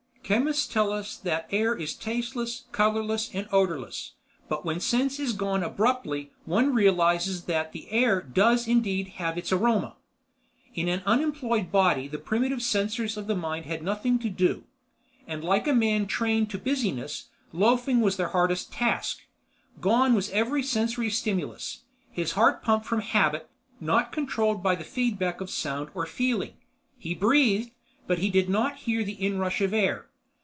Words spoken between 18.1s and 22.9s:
their hardest task. Gone was every sensory stimulus. His heart pumped